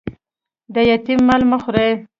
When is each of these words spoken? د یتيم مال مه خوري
د 0.73 0.75
یتيم 0.89 1.19
مال 1.27 1.41
مه 1.49 1.57
خوري 1.63 1.89